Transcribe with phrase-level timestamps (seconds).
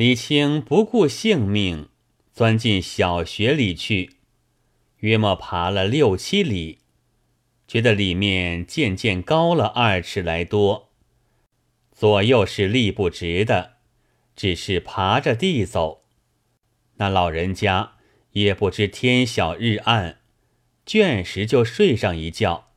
[0.00, 1.90] 李清不顾性命，
[2.32, 4.12] 钻进小穴里去，
[5.00, 6.78] 约莫爬了六七里，
[7.68, 10.88] 觉得里面渐渐高了二尺来多，
[11.92, 13.72] 左右是立不直的，
[14.34, 16.04] 只是爬着地走。
[16.94, 17.96] 那老人家
[18.30, 20.20] 也不知天晓日暗，
[20.86, 22.70] 倦时就睡上一觉，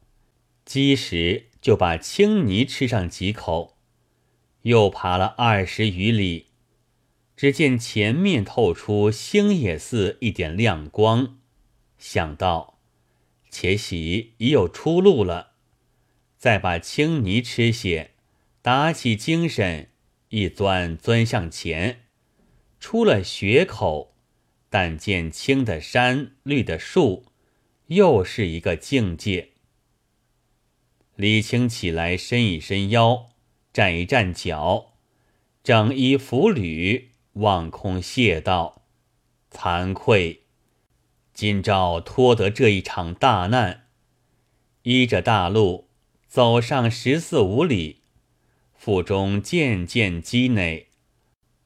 [0.66, 3.78] 饥时就把青泥吃上几口，
[4.64, 6.48] 又爬了二十余里，
[7.36, 11.40] 只见前面透出星野寺一点亮光，
[11.98, 12.80] 想到
[13.50, 15.54] 且喜已有出路了，
[16.38, 18.12] 再把青泥吃些，
[18.62, 19.90] 打起精神，
[20.30, 22.06] 一钻钻向前，
[22.80, 24.12] 出了穴口。
[24.70, 27.28] 但见青的山，绿的树，
[27.90, 29.50] 又是一个境界。
[31.16, 33.28] 李青起来，伸一伸腰，
[33.72, 34.96] 站一站脚，
[35.64, 38.84] 整衣服履，望空谢道
[39.52, 40.44] ：“惭愧，
[41.34, 43.88] 今朝托得这一场大难，
[44.84, 45.90] 依着大路
[46.28, 48.02] 走上十四五里，
[48.74, 50.88] 腹中渐渐积馁，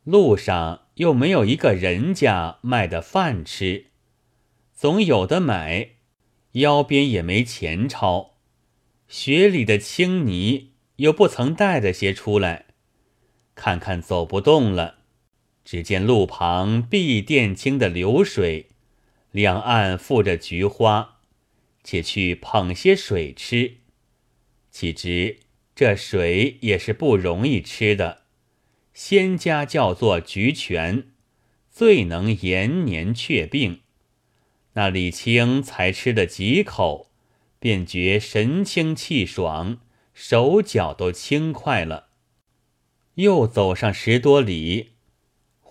[0.04, 3.92] 路上。”又没有一个人家卖的饭吃，
[4.74, 5.90] 总有的买，
[6.54, 8.38] 腰边也没钱钞，
[9.08, 12.66] 雪里的青泥又不曾带的些出来，
[13.54, 14.97] 看看走不动了，
[15.70, 18.68] 只见路旁碧靛青的流水，
[19.32, 21.18] 两岸附着菊花，
[21.84, 23.80] 且去捧些水吃，
[24.72, 25.40] 岂知
[25.76, 28.22] 这水也是不容易吃的。
[28.94, 31.10] 仙家叫做菊泉，
[31.70, 33.82] 最能延年却病。
[34.76, 37.12] 那李清才吃了几口，
[37.60, 39.80] 便觉神清气爽，
[40.14, 42.08] 手脚都轻快了。
[43.16, 44.94] 又走上十多里，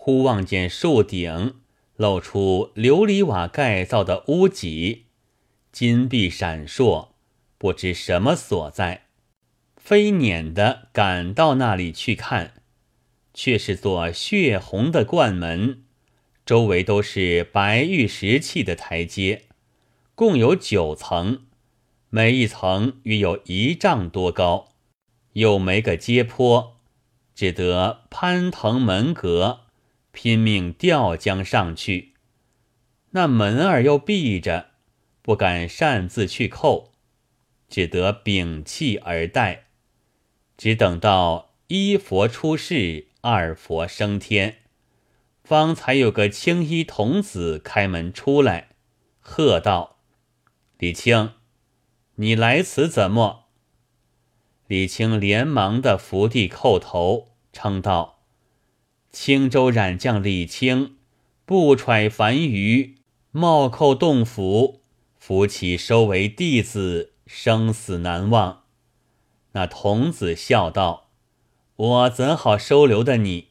[0.07, 1.55] 忽望见树顶
[1.97, 5.07] 露出琉璃瓦盖造的屋脊，
[5.73, 7.09] 金碧闪烁，
[7.57, 9.07] 不知什么所在，
[9.75, 12.53] 飞撵的赶到那里去看。
[13.33, 15.83] 却是座血红的冠门，
[16.45, 19.47] 周围都是白玉石砌的台阶，
[20.15, 21.41] 共有九层，
[22.09, 24.69] 每一层约有一丈多高，
[25.33, 26.77] 又没个阶坡，
[27.35, 29.65] 只得攀藤门阁，
[30.19, 32.15] 拼命吊将上去。
[33.11, 34.71] 那门儿又闭着，
[35.21, 36.89] 不敢擅自去叩，
[37.69, 39.67] 只得屏气而待，
[40.57, 43.09] 只等到一佛出世。
[43.21, 44.63] 二佛升天，
[45.43, 48.69] 方才有个青衣童子开门出来，
[49.19, 49.99] 喝道
[50.79, 51.33] ：“李清，
[52.15, 53.49] 你来此怎么？”
[54.65, 58.16] 李清连忙的伏地叩头，称道
[59.19, 60.95] ：“青州染将李清，
[61.43, 62.97] 不揣凡愚，
[63.31, 64.83] 冒寇洞府，
[65.17, 68.61] 扶起收为弟子，生死难忘。”
[69.53, 71.09] 那童子笑道。
[71.75, 73.47] 我怎好收留的你？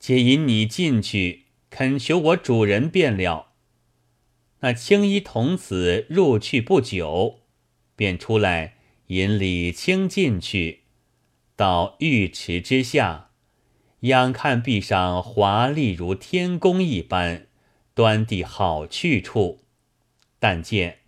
[0.00, 3.52] 且引你进去，恳求我主人便了。
[4.60, 7.38] 那青衣童子入去不久，
[7.94, 8.74] 便出来
[9.06, 10.80] 引李清进去，
[11.54, 13.30] 到浴池之下，
[14.02, 17.46] 仰看壁上华丽如天宫一般，
[17.94, 19.60] 端地好去处。
[20.40, 20.98] 但见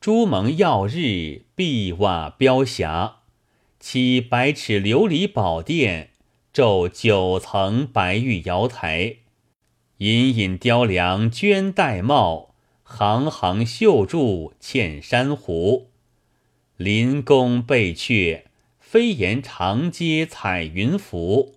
[0.00, 3.16] 朱蒙耀日，碧瓦标霞。
[3.78, 6.10] 七百尺琉璃宝殿，
[6.54, 9.16] 昼九层白玉瑶台，
[9.98, 12.48] 隐隐雕梁镌玳瑁，
[12.82, 15.90] 行行绣柱嵌珊瑚。
[16.76, 18.44] 临宫贝阙，
[18.78, 21.56] 飞檐长阶彩云浮。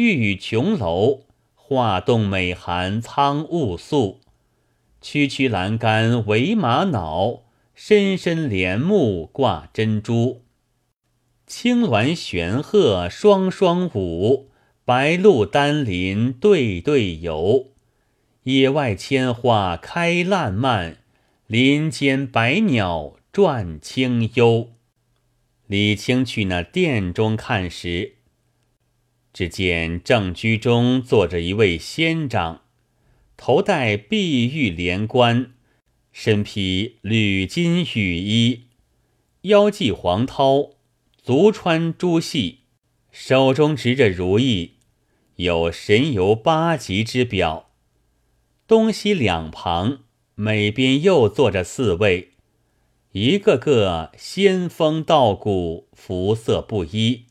[0.00, 1.24] 玉宇琼楼，
[1.56, 4.20] 画栋美寒苍雾素。
[5.00, 7.42] 曲曲栏杆围玛瑙，
[7.74, 10.42] 深深帘幕挂珍珠。
[11.48, 14.52] 青鸾玄鹤双双舞，
[14.84, 17.72] 白鹭丹林对对游。
[18.44, 20.98] 野外千花开烂漫，
[21.48, 24.68] 林间百鸟转清幽。
[25.66, 28.17] 李清去那殿中看时，
[29.38, 32.62] 只见正居中坐着一位仙长，
[33.36, 35.52] 头戴碧玉连冠，
[36.10, 38.64] 身披缕金羽衣，
[39.42, 40.72] 腰系黄绦。
[41.22, 42.62] 足穿珠细，
[43.12, 44.72] 手中执着如意，
[45.36, 47.70] 有神游八极之表。
[48.66, 50.00] 东西两旁，
[50.34, 52.30] 每边又坐着四位，
[53.12, 57.27] 一个个仙风道骨，服色不一。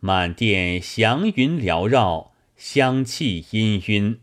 [0.00, 4.18] 满殿祥云缭绕，香气氤氲，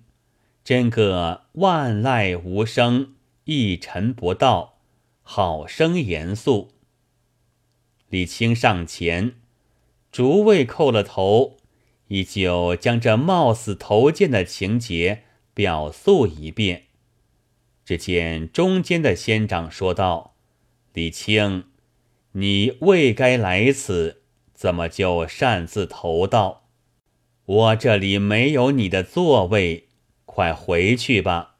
[0.64, 3.14] 真个万籁无声，
[3.44, 4.80] 一尘不到，
[5.22, 6.72] 好生严肃。
[8.10, 9.36] 李清上前，
[10.12, 11.58] 逐位叩了头，
[12.08, 16.86] 依旧将这冒死投剑的情节表述一遍。
[17.86, 20.36] 只见中间的仙长说道
[20.94, 21.66] ：“李清，
[22.32, 24.17] 你未该来此，
[24.57, 26.63] 怎么就擅自投道？
[27.45, 29.89] 我这里没有你的座位，
[30.25, 31.57] 快回去吧。”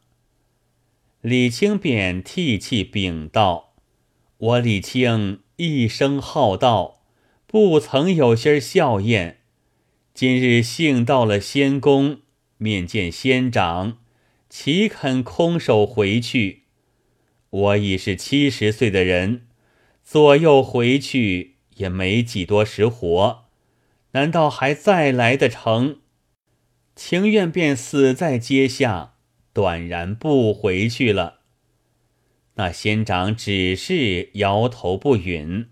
[1.21, 3.75] 李清便涕泣禀道
[4.38, 7.03] ：“我李清一生好道，
[7.45, 9.35] 不曾有些笑靥，
[10.15, 12.21] 今日幸到了仙宫，
[12.57, 13.99] 面见仙长。”
[14.49, 16.63] 岂肯空手回去？
[17.49, 19.45] 我已是七十岁的人，
[20.03, 23.45] 左右回去也没几多时活，
[24.12, 25.97] 难道还再来得成？
[26.95, 29.15] 情愿便死在阶下，
[29.53, 31.39] 断然不回去了。
[32.56, 35.69] 那仙长只是摇头不允，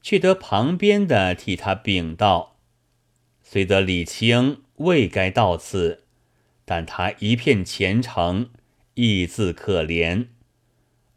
[0.00, 2.56] 却得旁边的替他禀道
[3.44, 6.04] ：“虽得李清未该到此。”
[6.64, 8.50] 但他一片虔诚，
[8.94, 10.28] 亦自可怜。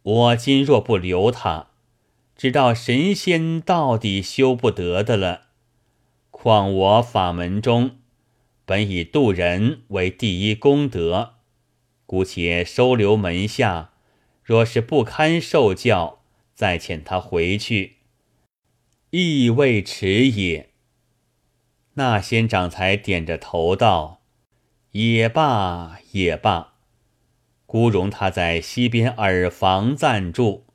[0.02, 1.68] 我今若不留他，
[2.36, 5.48] 知道神仙到底修不得的了。
[6.32, 7.98] 况我法门中
[8.66, 11.36] 本以渡人为第一功德，
[12.06, 13.92] 姑且收留门下。
[14.44, 16.20] 若是不堪受教，
[16.54, 17.98] 再遣他回去，
[19.12, 20.72] 亦未迟也。
[21.94, 24.20] 那仙长才点着头道。
[24.92, 26.74] 也罢，也罢，
[27.66, 30.66] 孤容他在西边耳房暂住。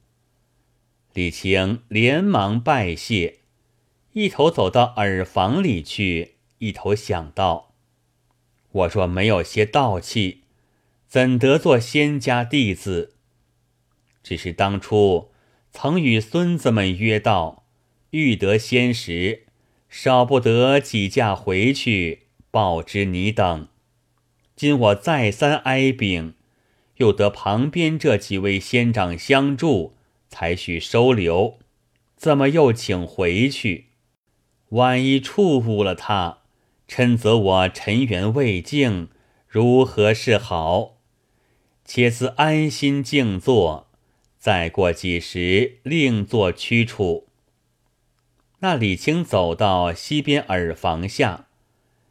[1.15, 3.39] 李清连忙拜谢，
[4.13, 7.75] 一头走到耳房里去，一头想到：
[8.71, 10.43] 我若没有些道气，
[11.09, 13.15] 怎得做仙家弟子？
[14.23, 15.31] 只是当初
[15.73, 17.65] 曾与孙子们约道，
[18.11, 19.47] 欲得仙时，
[19.89, 23.69] 少不得几驾回去报知你等。
[24.55, 26.35] 今我再三哀禀，
[26.97, 29.95] 又得旁边这几位仙长相助，
[30.29, 31.59] 才许收留。
[32.17, 33.87] 怎么又请回去？
[34.71, 36.39] 万一触误了他，
[36.89, 39.09] 嗔责我尘缘未尽，
[39.47, 40.97] 如何是好？
[41.85, 43.89] 且自安心静坐，
[44.39, 47.29] 再过几时另作驱处。
[48.59, 51.47] 那李清走到西边耳房下，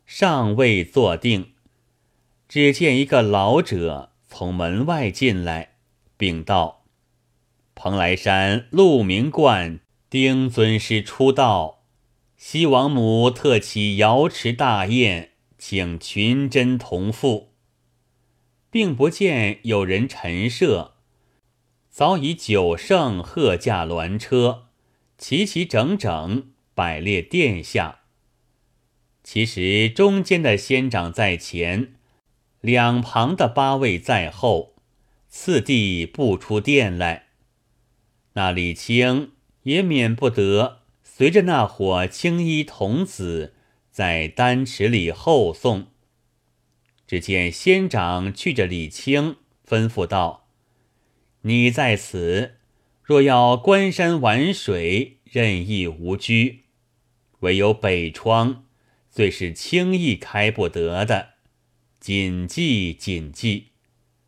[0.06, 1.52] 尚未坐定。
[2.48, 5.74] 只见一个老者从门外进来，
[6.18, 6.76] 禀道
[7.79, 9.79] ：“蓬莱山鹿鸣观
[10.09, 11.83] 丁尊师出道，
[12.35, 17.51] 西王母特起瑶池大宴，请群真同赴，
[18.71, 20.95] 并不见有人陈设，
[21.91, 24.63] 早已九乘贺驾鸾车，
[25.19, 28.00] 齐齐整整摆列殿下。
[29.23, 31.94] 其实中间的仙长在前。”
[32.59, 34.73] 两旁的八位在后，
[35.30, 37.26] 次第步出殿来。
[38.38, 39.31] 那李清
[39.63, 43.56] 也免不得随着那伙青衣童子
[43.89, 45.88] 在丹池里后送。
[47.07, 50.45] 只见仙长去着李清，吩咐道
[51.42, 52.57] ：“你在此，
[53.02, 56.66] 若要观山玩水，任意无拘；
[57.40, 58.66] 唯有北窗，
[59.09, 61.30] 最是轻易开不得的。”
[62.00, 63.69] 谨记，谨记。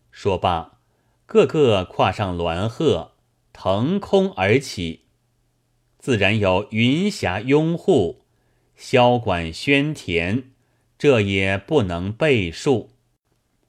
[0.10, 0.80] 说罢，
[1.28, 3.12] 个个跨上鸾鹤，
[3.62, 5.02] 腾空而起。
[5.98, 8.22] 自然有云霞拥护，
[8.80, 10.52] 箫管喧田，
[10.98, 12.92] 这也不能背述。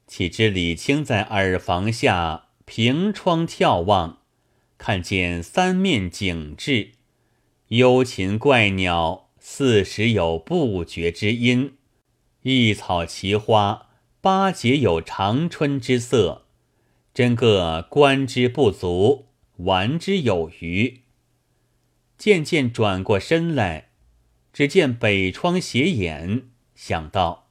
[0.07, 4.19] 岂知李清在耳房下凭窗眺望，
[4.77, 6.91] 看见三面景致，
[7.67, 11.73] 幽禽怪鸟，四时有不绝之音，
[12.43, 13.89] 异草奇花。
[14.21, 16.45] 八节有长春之色，
[17.13, 19.25] 真个观之不足，
[19.63, 21.01] 玩之有余。
[22.17, 23.89] 渐渐转过身来，
[24.53, 26.43] 只见北窗斜眼，
[26.75, 27.47] 想到：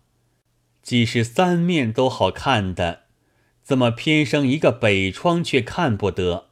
[0.83, 3.05] 既是三面都好看的，
[3.62, 6.50] 怎么偏生一个北窗却看不得？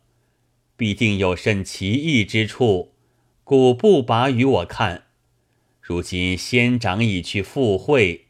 [0.77, 2.95] 必定有甚奇异之处，
[3.43, 5.05] 故不拔与我看。
[5.81, 8.27] 如今仙长已去赴会。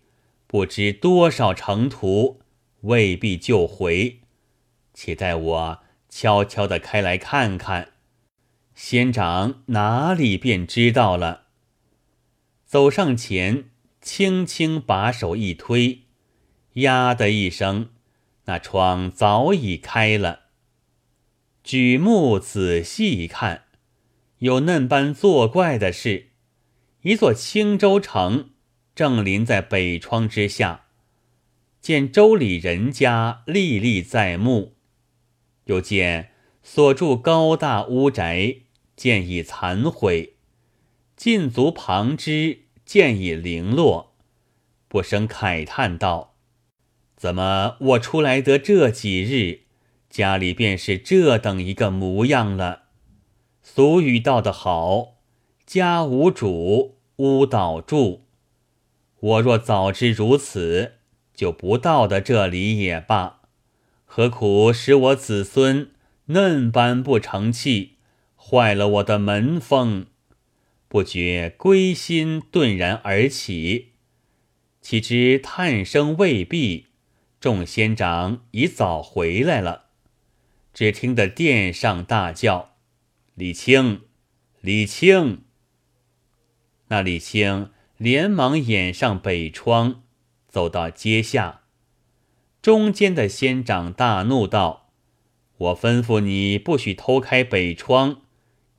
[0.47, 2.40] 不知多少程途，
[2.80, 4.20] 未必就回。
[4.94, 7.92] 且待我悄悄的开来看看，
[8.74, 11.44] 仙长哪里便知道了。
[12.64, 16.02] 走上前，轻轻把手一推，
[16.74, 17.90] 呀的一声，
[18.44, 20.40] 那窗早已开了。
[21.62, 23.64] 举目仔细一看，
[24.38, 26.30] 有嫩般作怪的是，
[27.02, 28.50] 一座青州城
[28.94, 30.86] 正临在北窗之下。
[31.80, 34.77] 见州里人家历历在目，
[35.68, 36.30] 又见
[36.62, 38.56] 所住高大屋宅
[38.96, 40.34] 渐已残毁，
[41.16, 44.14] 近足旁枝渐已零落，
[44.88, 46.34] 不生慨叹道
[47.16, 49.62] ：“怎么我出来得这几日？”
[50.10, 52.84] 家里便是这等一个模样了。
[53.62, 55.18] 俗语道得好
[55.66, 58.25] ：“家无主，屋倒住。”
[59.20, 60.94] 我若早知如此，
[61.34, 63.38] 就不到的这里也罢。
[64.10, 65.90] 何苦使我子孙
[66.26, 67.98] 嫩般不成器，
[68.36, 70.06] 坏了我的门风？
[70.88, 73.92] 不觉归心顿然而起，
[74.80, 76.86] 岂知叹声未毕，
[77.38, 79.84] 众仙长已早回来了。
[80.72, 82.76] 只听得殿上大叫
[83.36, 84.00] ：“李清，
[84.62, 85.42] 李清！”
[86.88, 90.02] 那李清连忙掩上北窗，
[90.48, 91.60] 走到阶下。
[92.60, 94.90] 中间的仙长大怒道
[95.58, 98.22] ：“我吩咐你不许偷开北窗，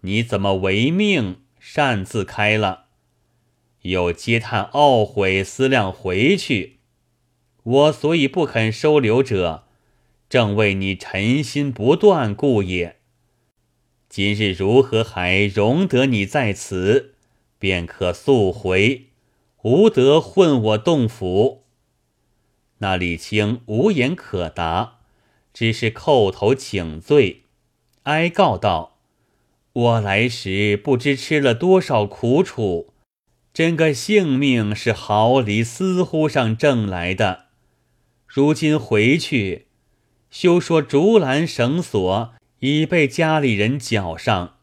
[0.01, 2.86] 你怎么违命擅自开了？”
[3.83, 6.79] 又嗟叹懊悔，思量回去。
[7.63, 9.65] 我所以不肯收留者。
[10.29, 12.98] 正为你尘心不断故也。
[14.07, 17.15] 今日如何还容得你在此，
[17.57, 19.07] 便可速回，
[19.63, 21.59] 无得混我洞府。
[22.79, 25.00] 那李清无言可答，
[25.53, 27.43] 只是叩头请罪，
[28.03, 28.98] 哀告道
[29.74, 32.93] ：“我来时不知吃了多少苦楚，
[33.53, 37.45] 真个性命是毫厘丝乎上挣来的，
[38.25, 39.67] 如今回去。”
[40.31, 44.57] 休说竹篮绳索已被家里人绞上，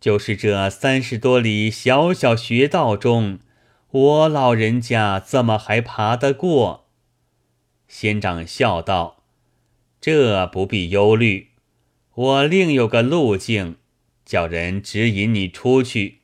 [0.00, 3.40] 就是这三十多里小小穴道中，
[3.90, 6.87] 我老人家怎么还爬得过？
[7.88, 9.24] 仙长笑道
[10.00, 11.48] ：“这不必忧虑，
[12.14, 13.76] 我另有个路径，
[14.24, 16.20] 叫人指引你出去。”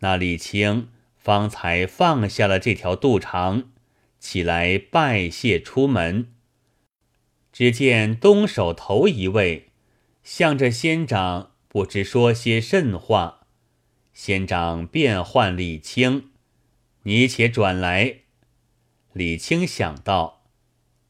[0.00, 3.70] 那李清方才放下了这条肚肠，
[4.18, 6.34] 起来拜谢出门。
[7.52, 9.70] 只见东首头一位，
[10.22, 13.46] 向着仙长不知说些甚话，
[14.12, 16.30] 仙长便唤李清
[17.04, 18.20] ：“你且转来。”
[19.12, 20.41] 李清想到，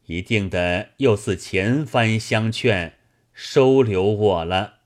[0.07, 2.99] 一定的又似前番相劝，
[3.33, 4.81] 收留我了，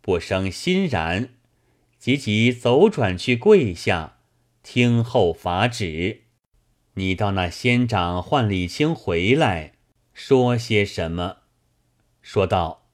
[0.00, 1.30] 不生欣然，
[1.98, 4.18] 急急走转去跪下，
[4.62, 6.22] 听候法旨。
[6.94, 9.74] 你到那仙长唤李清回来。
[10.14, 11.40] 说些什么？
[12.22, 12.88] 说道：“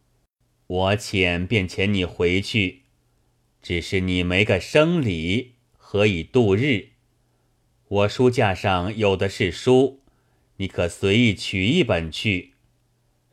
[0.66, 2.82] 我遣便遣你回去，
[3.62, 6.88] 只是你没个生理，何以度日？
[7.86, 10.01] 我书架上有的是书，
[10.62, 12.52] 你可随意取一本去。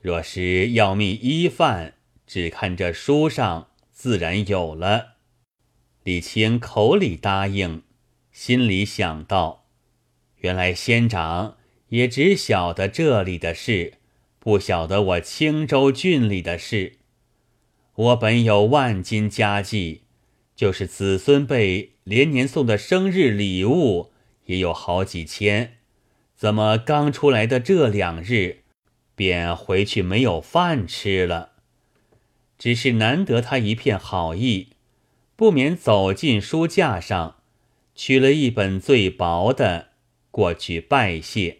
[0.01, 1.93] 若是要觅衣饭，
[2.25, 5.17] 只看这书上自然有了。”
[6.03, 7.83] 李清口里答应，
[8.31, 9.67] 心里想到：
[10.37, 11.57] 原来仙长。
[11.89, 13.95] 也只晓得这里的事，
[14.37, 16.97] 不晓得我青州郡里的事。
[17.95, 20.03] 我本有万金家计，
[20.55, 24.11] 就是子孙辈连年送的生日礼物
[24.45, 25.78] 也有好几千，
[26.39, 28.63] 怎么刚出来的这两日，
[29.13, 31.51] 便回去没有饭吃了？
[32.57, 34.69] 只是难得他一片好意，
[35.35, 37.41] 不免走进书架上，
[37.93, 39.89] 取了一本最薄的
[40.31, 41.59] 过去拜谢。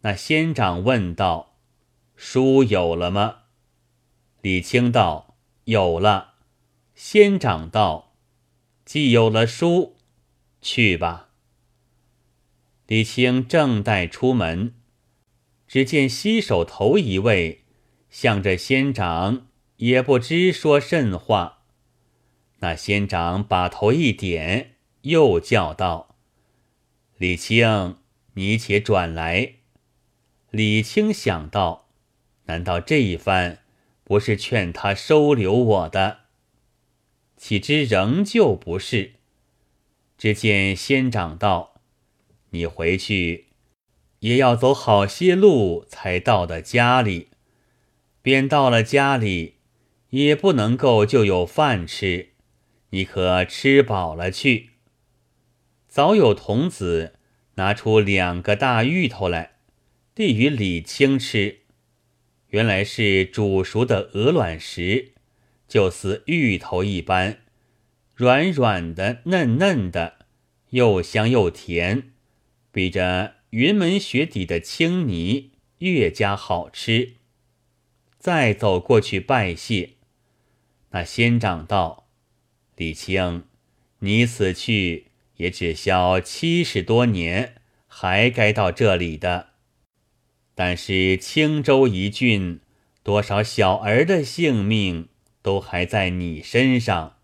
[0.00, 1.58] 那仙长问道
[2.16, 3.40] ：“书有了吗？”
[4.40, 6.36] 李清道：“有了。”
[6.96, 8.14] 仙长道
[8.86, 9.98] ：“既有了书，
[10.62, 11.28] 去吧。”
[12.86, 14.74] 李清正待出门，
[15.66, 17.62] 只见西首头一位
[18.10, 21.64] 向着仙长，也不知说甚话。
[22.58, 26.16] 那仙长把头一点，又叫道
[27.18, 27.96] ：“李清，
[28.34, 29.54] 你且转来。”
[30.50, 31.88] 李清想到，
[32.44, 33.60] 难道这一番
[34.04, 36.18] 不是劝他收留我的？
[37.36, 39.14] 岂知仍旧不是。
[40.16, 41.73] 只见仙长道
[42.54, 43.48] ：“你回去
[44.20, 47.28] 也要走好些路才到的家里，
[48.22, 49.56] 便到了家里，
[50.10, 52.30] 也不能够就有饭吃。
[52.90, 54.70] 你可吃饱了去。
[55.88, 57.14] 早有童子
[57.56, 59.56] 拿出两个大芋头来，
[60.14, 61.58] 递与李清吃。
[62.50, 65.12] 原来是煮熟的鹅卵石，
[65.66, 67.40] 就似芋头一般，
[68.14, 70.18] 软软的、嫩嫩的，
[70.70, 72.13] 又香又甜，
[72.74, 77.12] 比着云门雪底的青泥越加好吃。
[78.18, 79.90] 再走过去拜谢，
[80.90, 82.08] 那仙长道
[82.74, 83.44] ：“李清，
[84.00, 87.54] 你此去也只消七十多年，
[87.86, 89.50] 还该到这里的。”
[90.56, 92.58] 但是青州一郡，
[93.04, 95.08] 多少小儿的性命
[95.42, 97.18] 都还在你身上，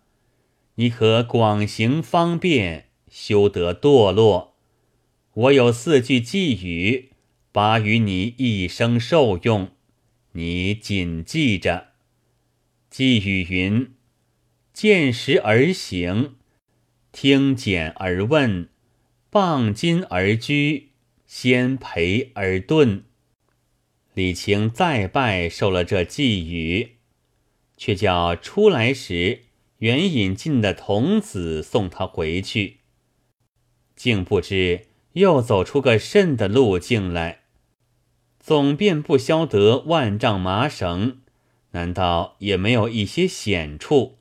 [0.77, 4.50] 你可广行方便，休得堕落。
[5.35, 7.11] 我有四句寄语，
[7.53, 9.71] 把与你一生受用，
[10.33, 11.91] 你谨记着。
[12.91, 13.93] 寄语云：
[14.73, 16.35] 见时而行，
[17.13, 18.69] 听简而问，
[19.31, 20.89] 傍今而居，
[21.29, 23.05] 先陪而顿。
[24.15, 26.97] 李清再拜受了这寄语，
[27.77, 29.45] 却叫出来时
[29.79, 32.79] 原引进的童子送他回去，
[33.95, 37.41] 竟不知又走出个甚的路径来，
[38.39, 41.19] 总便不消得万丈麻绳，
[41.73, 44.19] 难道也没有一些险处？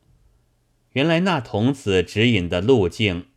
[0.94, 3.28] 原来那童子指引的路径，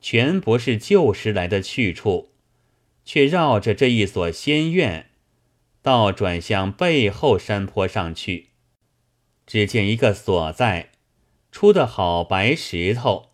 [0.00, 2.30] 全不是旧时来的去处，
[3.04, 5.10] 却绕着这一所仙院。
[5.82, 8.50] 倒转向背后山坡上去，
[9.44, 10.92] 只见一个所在
[11.50, 13.30] 出的好白石头，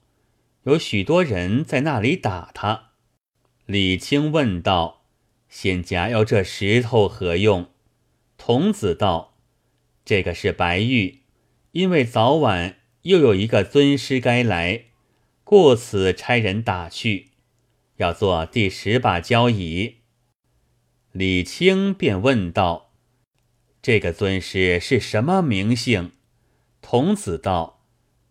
[0.62, 2.87] 有许多人在那里打他。
[3.68, 5.04] 李清问道
[5.50, 7.68] ：“仙家要这石头何用？”
[8.38, 9.36] 童子道
[10.06, 11.20] ：“这个是白玉，
[11.72, 14.84] 因为早晚又有一个尊师该来，
[15.44, 17.32] 故此差人打去，
[17.96, 19.96] 要做第十把交椅。”
[21.12, 22.94] 李清便问道
[23.82, 26.12] ：“这个尊师是什么名姓？”
[26.80, 27.84] 童子道：“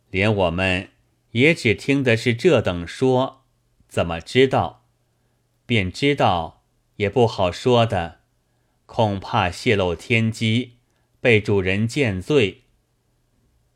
[0.09, 0.89] 连我们
[1.33, 3.43] 也只听的是这等说，
[3.87, 4.85] 怎么知道？
[5.67, 6.63] 便知道
[6.95, 8.21] 也不好说的，
[8.87, 10.77] 恐怕泄露天机，
[11.21, 12.63] 被主人见罪。”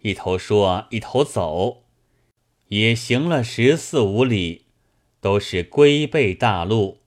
[0.01, 1.83] 一头说，一头走，
[2.69, 4.65] 也行了十四五里，
[5.19, 7.01] 都是龟背大路。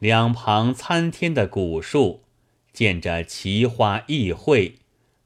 [0.00, 2.24] 两旁参天的古树，
[2.72, 4.74] 见着奇花异卉，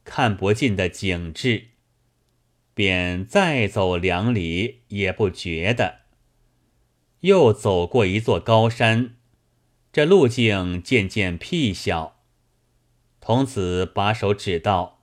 [0.05, 1.69] 看不尽的景致，
[2.75, 6.01] 便再走两里也不觉得。
[7.21, 9.17] 又走过一座高山，
[9.93, 12.17] 这路径渐渐僻小。
[13.21, 15.03] 童子把手指道：“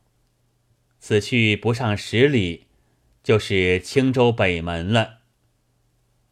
[0.99, 2.65] 此去不上十里，
[3.23, 5.19] 就是青州北门了。”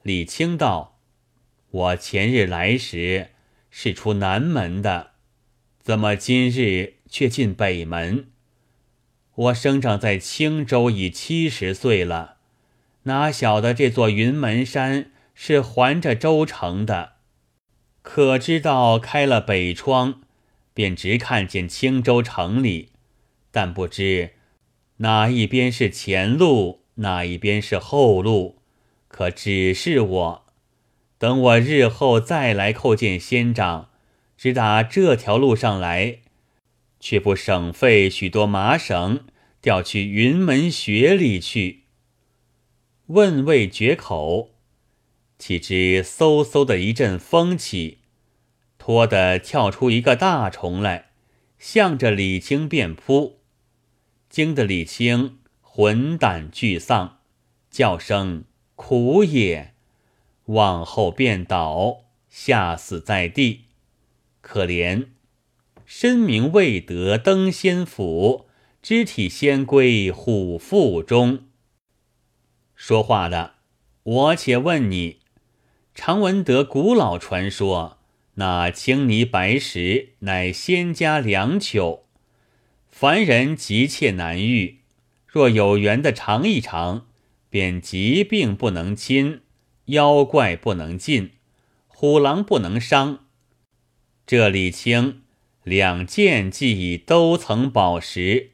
[0.02, 0.94] 李清道。
[1.72, 3.32] 我前日来时
[3.70, 5.12] 是出南门的，
[5.82, 8.28] 怎么今日却进北门？
[9.36, 12.38] 我生长在青州已七十岁了，
[13.04, 17.18] 哪晓得这座云门山是环着州城的？
[18.02, 20.22] 可知道开了北窗，
[20.74, 22.94] 便直看见青州城里，
[23.52, 24.32] 但不知
[24.98, 28.62] 哪一边是前路，哪一边是后路，
[29.08, 30.46] 可指示我。
[31.18, 33.90] 等我日后再来叩见仙长，
[34.38, 36.20] 直打这条路上来，
[37.00, 39.26] 却不省费许多麻绳，
[39.62, 41.84] 调去云门穴里去。
[43.08, 44.55] 问未绝口，
[45.38, 48.00] 岂知嗖嗖的一阵风起，
[48.78, 51.10] 拖得跳出一个大虫来，
[51.60, 53.40] 向着李清便扑，
[54.30, 57.20] 惊得李清魂胆俱丧，
[57.70, 58.46] 叫声
[58.76, 59.74] 苦也。
[60.46, 63.66] 往后便倒，吓死在地。
[64.42, 65.08] 可怜
[65.86, 68.48] 身名未得登仙府，
[68.82, 71.46] 肢体先归虎腹中。
[72.76, 73.56] 说话的，
[74.04, 75.22] 我且问你：
[75.96, 78.00] 常闻得古老传说，
[78.34, 82.04] 那青泥白石乃仙家良久，
[82.90, 84.82] 凡人急切难遇。
[85.26, 87.08] 若有缘的尝一尝，
[87.50, 89.40] 便疾病不能侵。
[89.86, 91.32] 妖怪不能进，
[91.88, 93.20] 虎狼不能伤。
[94.28, 95.22] 这李清
[95.64, 98.52] 两件既已都曾宝石，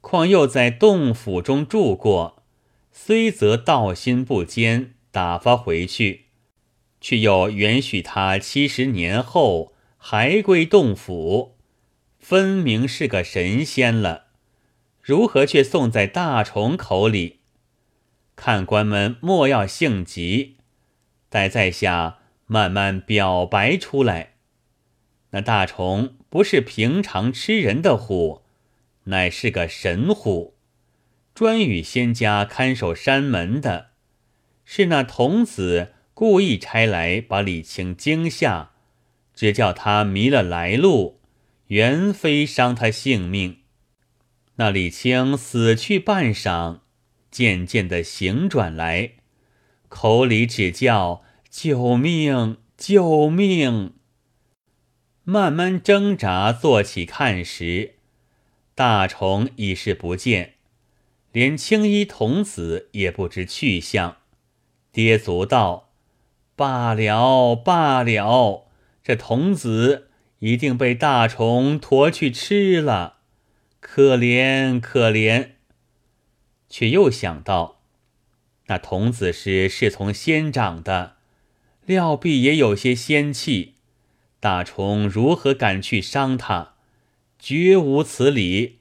[0.00, 2.42] 况又在洞府中住过，
[2.90, 6.24] 虽则道心不坚，打发回去，
[7.02, 11.56] 却又允许他七十年后还归洞府，
[12.18, 14.28] 分明是个神仙了。
[15.02, 17.40] 如何却送在大虫口里？
[18.36, 20.56] 看官们莫要性急。
[21.28, 24.34] 待在下慢慢表白出来。
[25.30, 28.42] 那大虫不是平常吃人的虎，
[29.04, 30.54] 乃是个神虎，
[31.34, 33.88] 专与仙家看守山门的。
[34.64, 38.70] 是那童子故意差来把李清惊吓，
[39.34, 41.20] 只叫他迷了来路，
[41.68, 43.58] 原非伤他性命。
[44.56, 46.80] 那李清死去半晌，
[47.30, 49.12] 渐渐的醒转来，
[49.88, 53.94] 口里只叫救命救命。
[55.24, 57.94] 慢慢挣扎坐起看时，
[58.74, 60.54] 大虫已是不见，
[61.32, 64.18] 连青衣童子也不知去向。
[64.90, 65.91] 跌足道
[66.54, 68.66] ：“罢了罢了，
[69.02, 70.08] 这童子
[70.40, 73.16] 一定被大虫驮去吃了，
[73.80, 75.50] 可怜可怜。”
[76.68, 77.80] 却又想到，
[78.66, 81.16] 那童子是侍从仙长的，
[81.84, 83.74] 料必也有些仙气，
[84.40, 86.74] 大虫如何敢去伤他？
[87.38, 88.78] 绝无此理。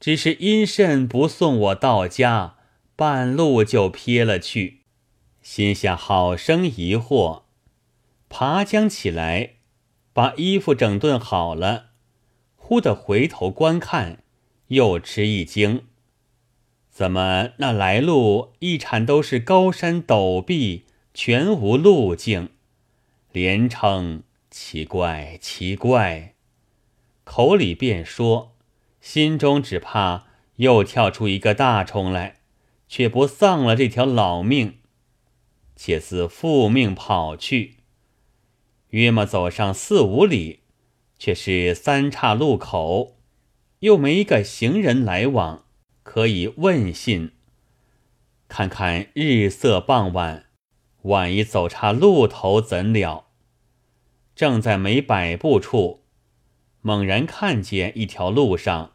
[0.00, 2.56] 只是因甚不送我到家，
[2.94, 4.83] 半路就撇了去。
[5.44, 7.42] 心下好生疑惑，
[8.30, 9.56] 爬将起来，
[10.14, 11.90] 把衣服整顿好了，
[12.56, 14.24] 忽地回头观看，
[14.68, 15.84] 又吃一惊：
[16.90, 22.48] 怎么那来路一铲都是高山陡壁，全无路径？
[23.30, 26.32] 连称奇怪奇怪，
[27.24, 28.56] 口里便说，
[29.02, 30.24] 心中只怕
[30.56, 32.36] 又跳出一个大虫来，
[32.88, 34.78] 却不丧了这条老命。
[35.76, 37.78] 且自复命跑去，
[38.90, 40.60] 约么走上四五里，
[41.18, 43.16] 却是三岔路口，
[43.80, 45.64] 又没一个行人来往，
[46.02, 47.32] 可以问信。
[48.46, 50.46] 看看日色傍晚，
[51.02, 53.26] 万一走岔路头怎了？
[54.36, 56.04] 正在没百步处，
[56.82, 58.92] 猛然看见一条路上，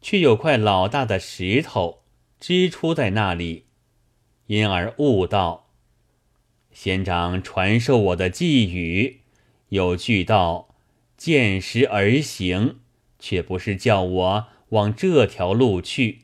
[0.00, 2.02] 却有块老大的石头
[2.38, 3.66] 支出在那里，
[4.46, 5.61] 因而悟道。
[6.84, 9.20] 仙长传授我的寄语，
[9.68, 10.74] 有句道
[11.16, 12.80] ：“见时而行”，
[13.20, 16.22] 却不是叫我往这条路去。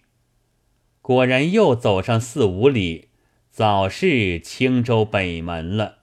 [1.00, 3.10] 果然又走上四五里，
[3.52, 5.97] 早是青州北门了。